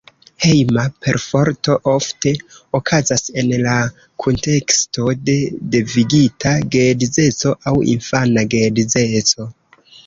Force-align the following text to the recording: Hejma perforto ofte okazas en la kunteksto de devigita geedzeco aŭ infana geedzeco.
Hejma 0.43 0.83
perforto 1.07 1.75
ofte 1.91 2.33
okazas 2.79 3.23
en 3.43 3.53
la 3.67 3.75
kunteksto 4.25 5.09
de 5.31 5.39
devigita 5.77 6.57
geedzeco 6.79 7.57
aŭ 7.71 7.77
infana 7.97 8.51
geedzeco. 8.57 9.51